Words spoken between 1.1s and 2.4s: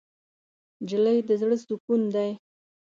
د زړه سکون دی.